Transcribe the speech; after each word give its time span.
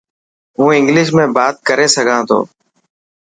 هون 0.57 0.69
انگلش 0.77 1.09
۾ 1.19 1.23
بات 1.35 1.55
ڪري 1.67 1.87
سگھان 1.95 2.21
ٿو. 2.29 2.39